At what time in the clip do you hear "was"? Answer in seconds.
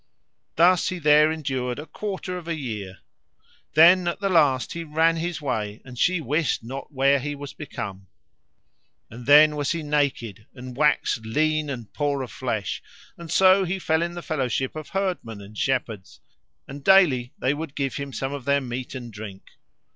7.35-7.53, 9.55-9.73